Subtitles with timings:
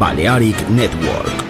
[0.00, 1.49] Balearic Network.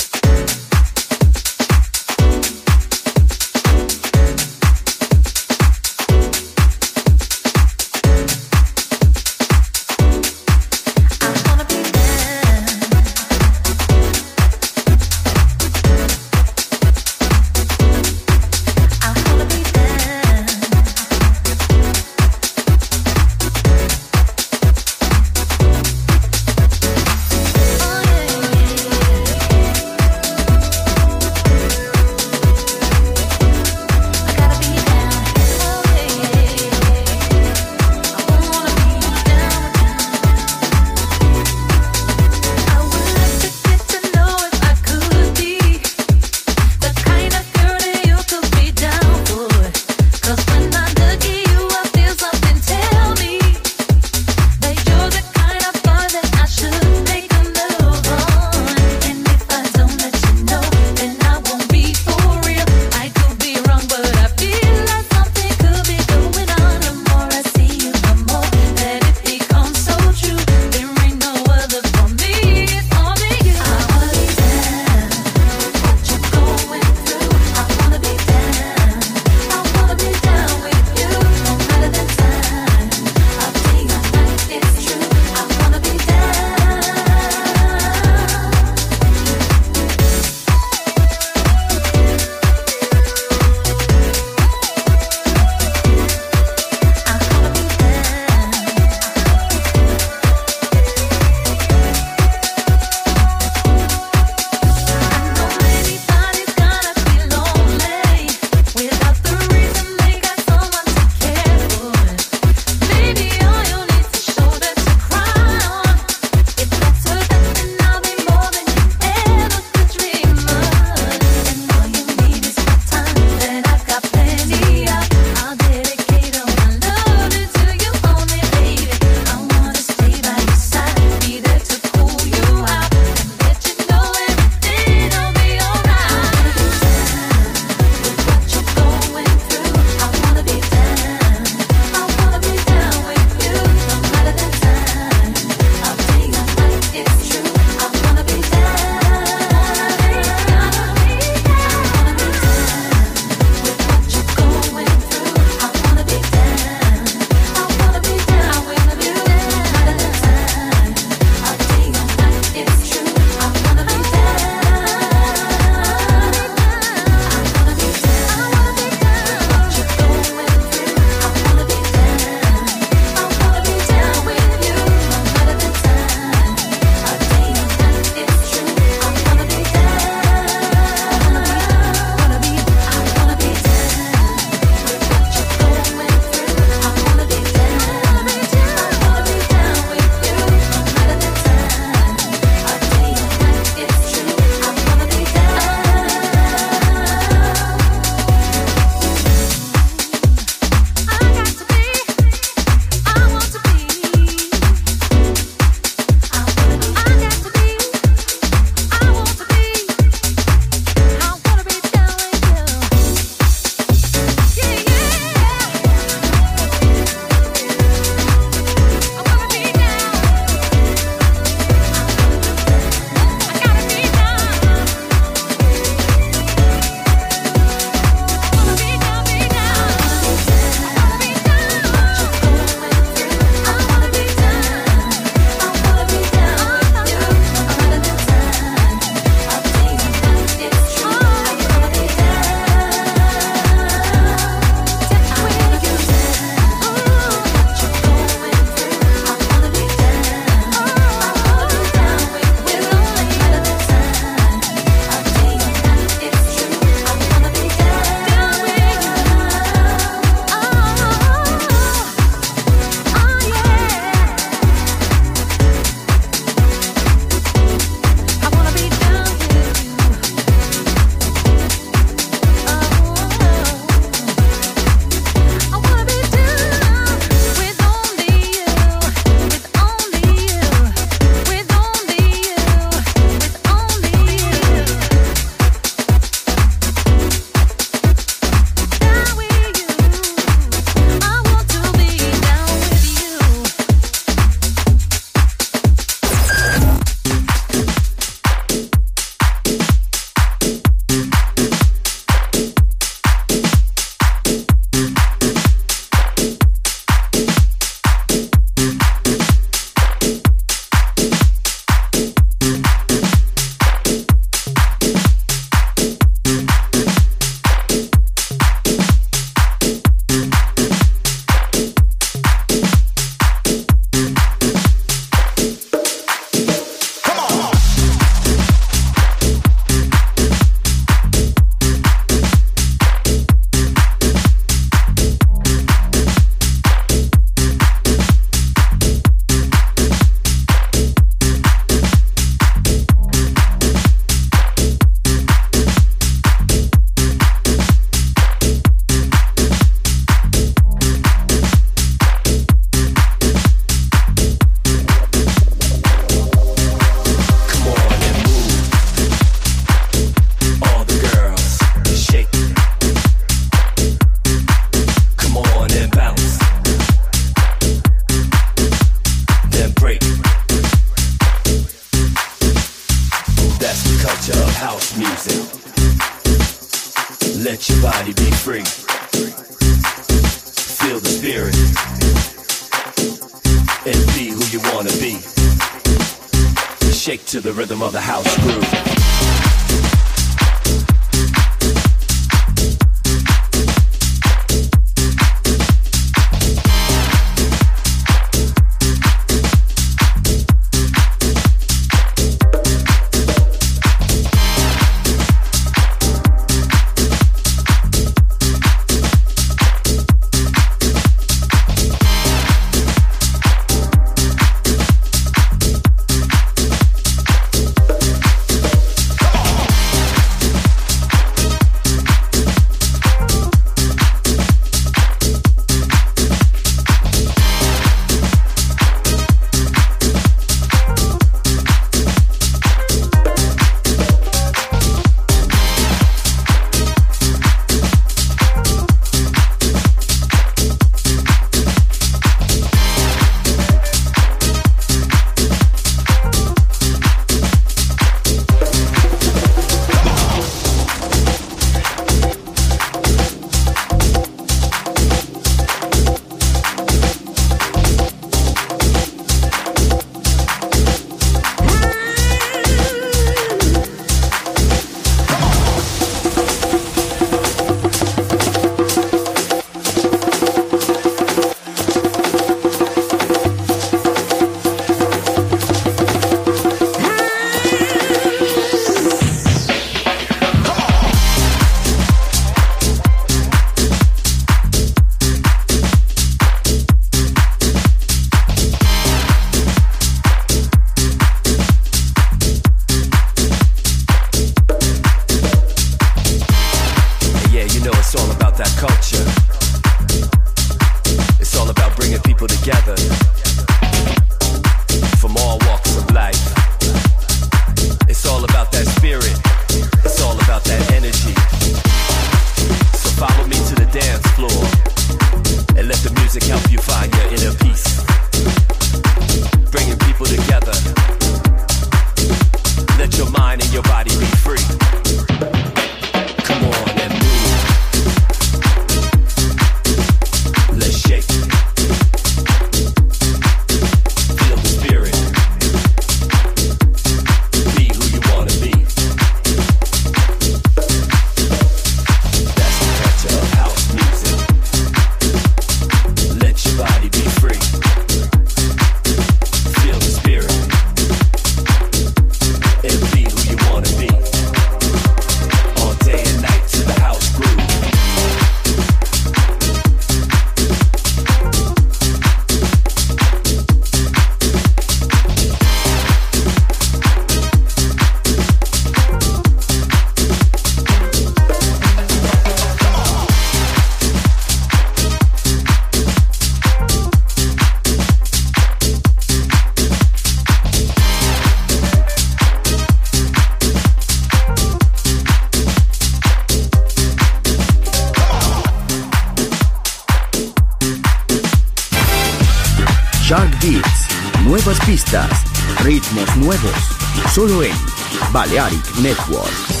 [598.71, 600.00] Balearic Network.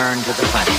[0.00, 0.69] Return to the planet.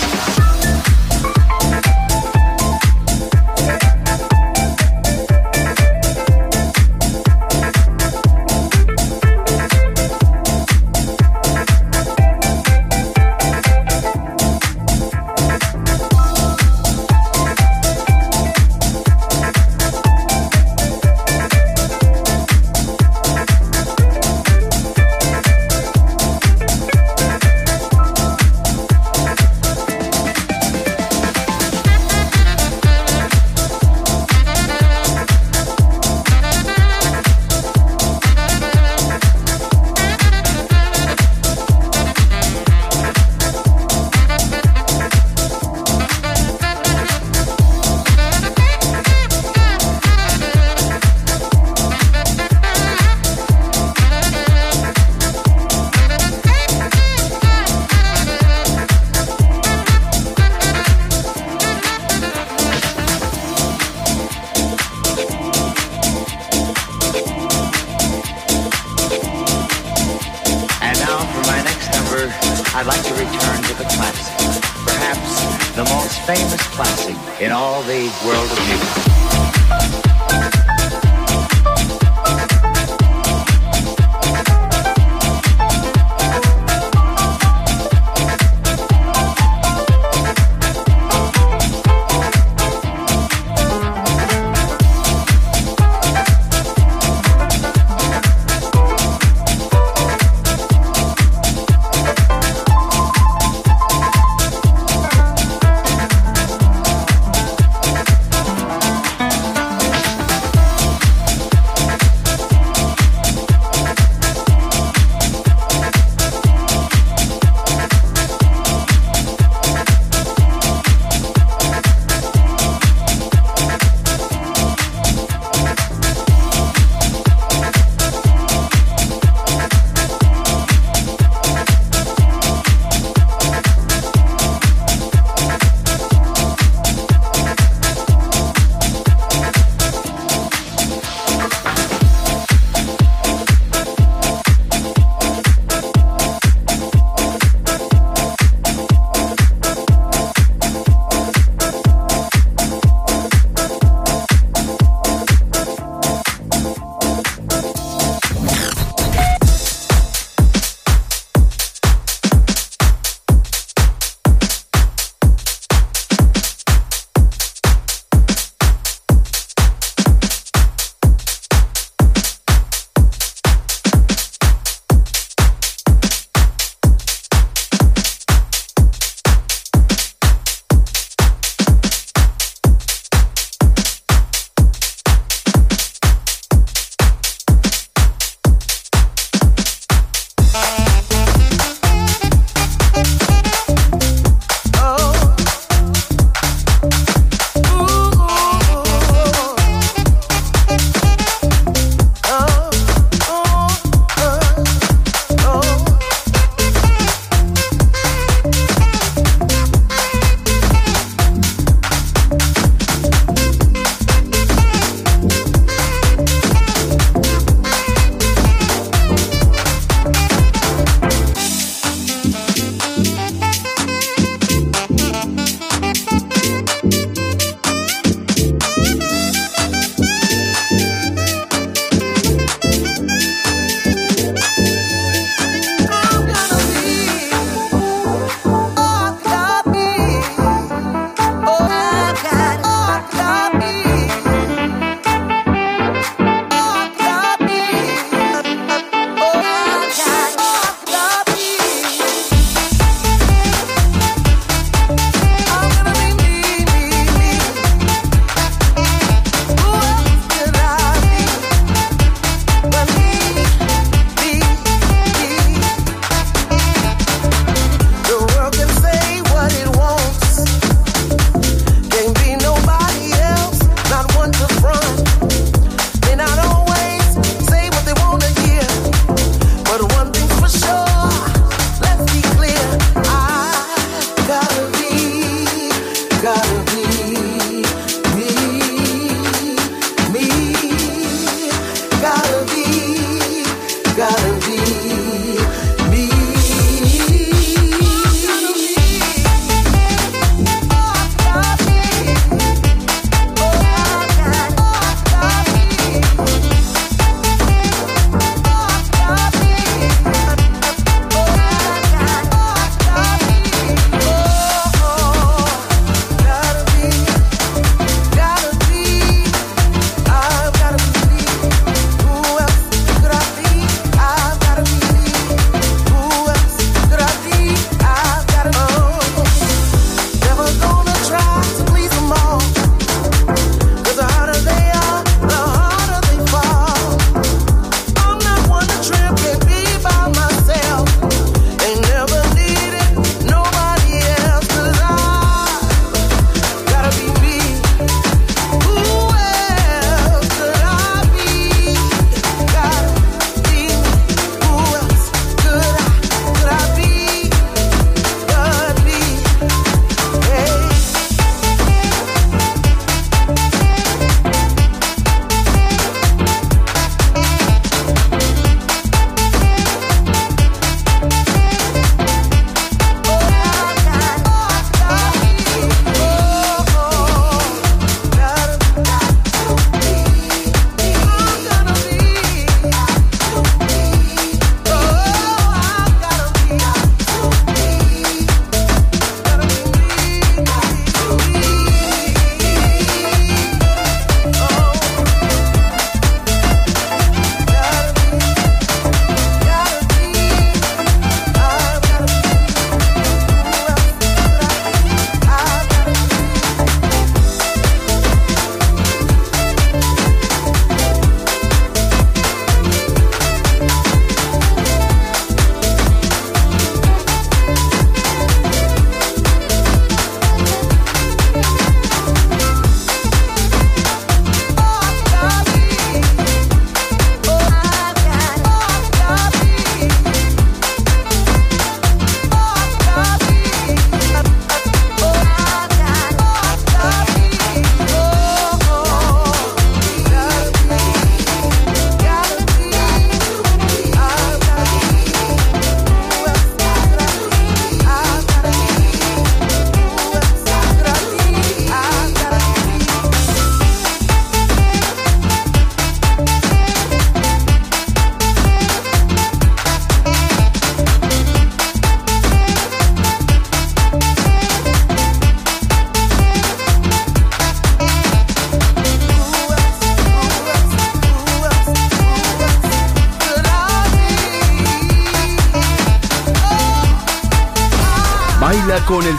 [77.83, 79.10] the world of music.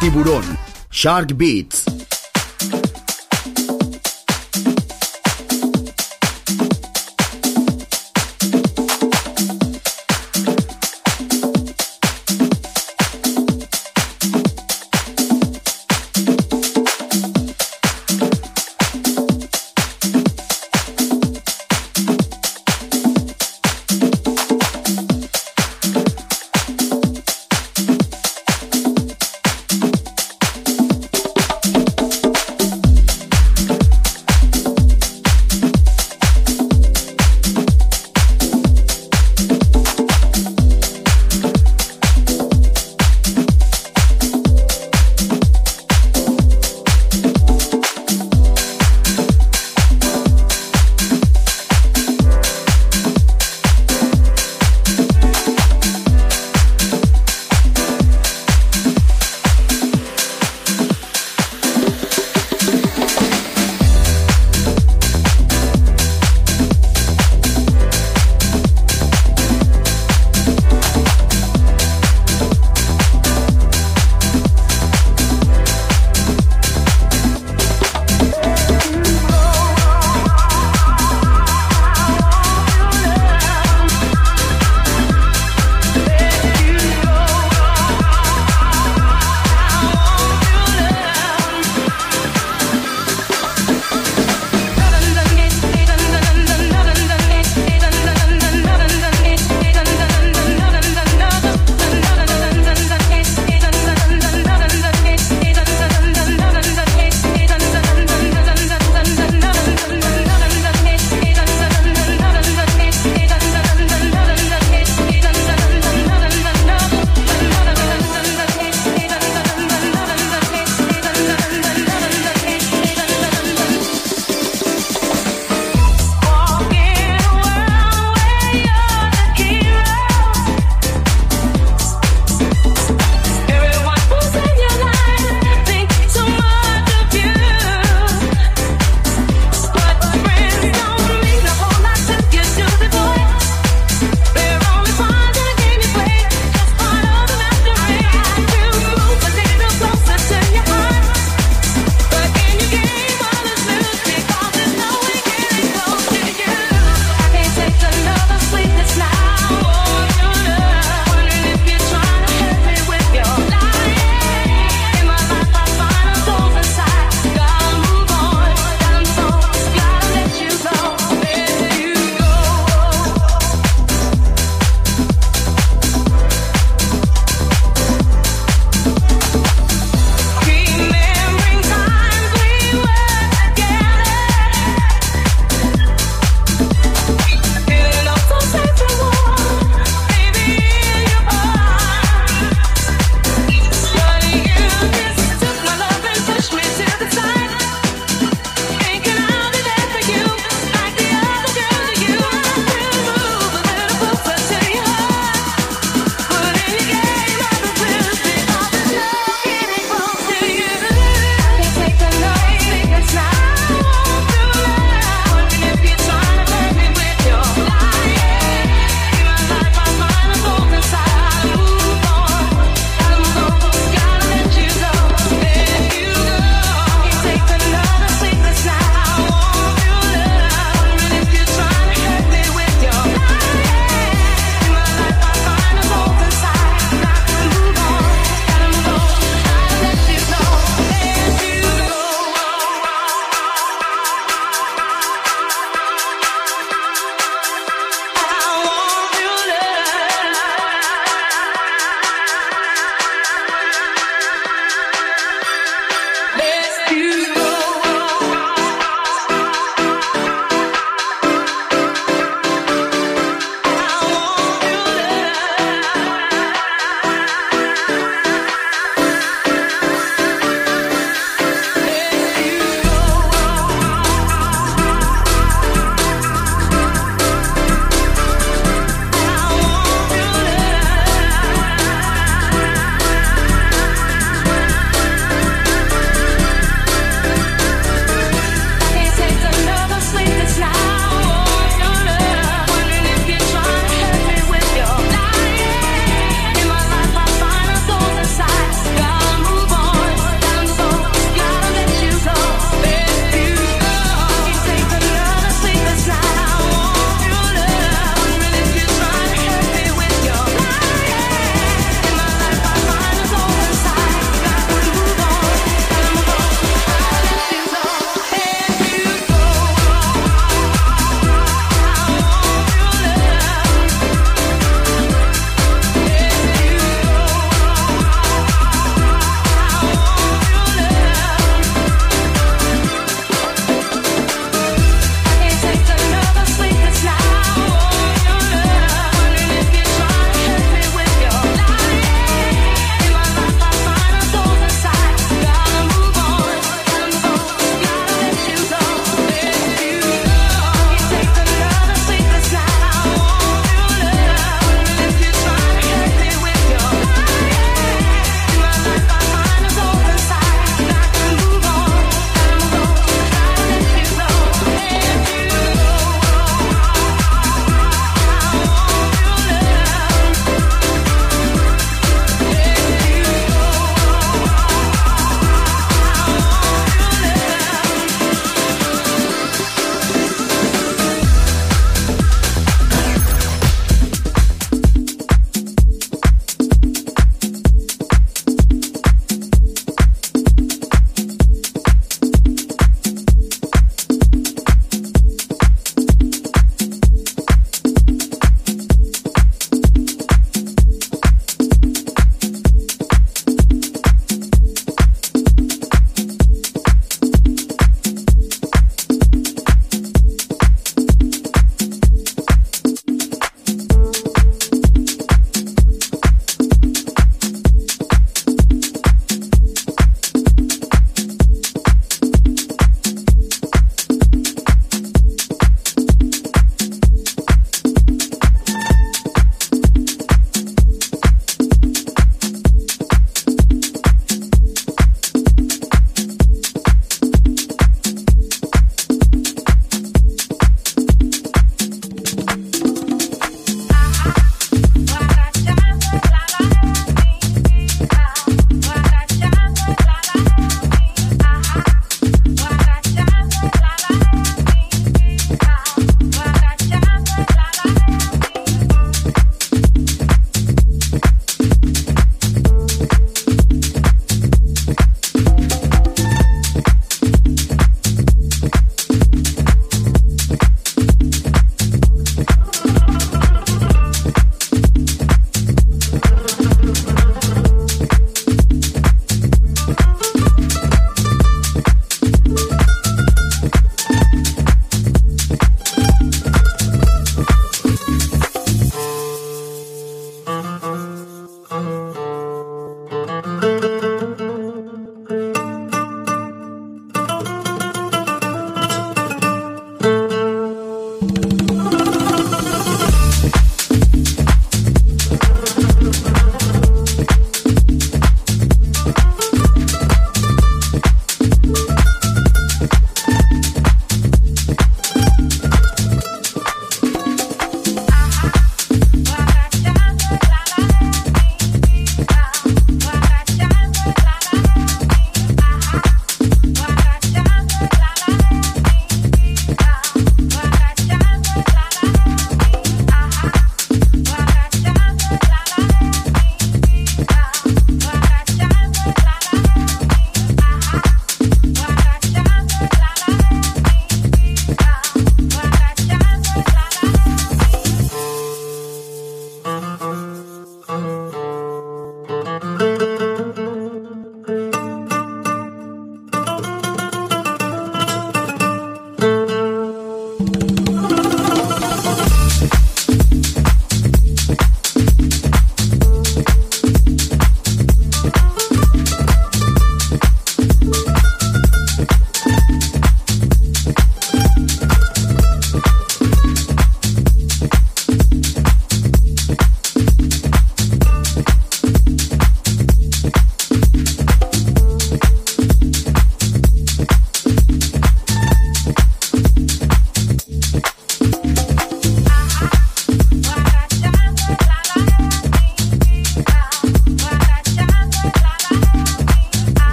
[0.00, 0.44] Tiburón.
[0.90, 1.77] Shark Beats.